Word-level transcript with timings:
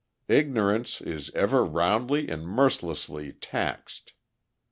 Ignorance 0.27 0.99
is 0.99 1.29
ever 1.35 1.63
roundly 1.63 2.27
and 2.27 2.43
mercilessly 2.43 3.33
taxed! 3.33 4.13